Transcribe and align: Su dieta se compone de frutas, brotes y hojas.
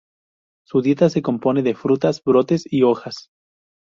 Su 0.65 0.81
dieta 0.81 1.11
se 1.11 1.21
compone 1.21 1.61
de 1.61 1.75
frutas, 1.75 2.23
brotes 2.23 2.63
y 2.65 2.81
hojas. 2.81 3.29